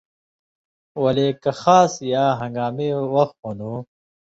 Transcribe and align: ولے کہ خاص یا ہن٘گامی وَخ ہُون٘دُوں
ولے 1.03 1.27
کہ 1.41 1.51
خاص 1.61 1.93
یا 2.11 2.25
ہن٘گامی 2.39 2.89
وَخ 3.13 3.29
ہُون٘دُوں 3.39 3.77